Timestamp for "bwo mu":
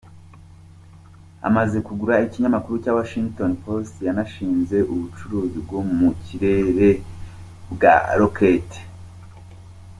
5.65-6.09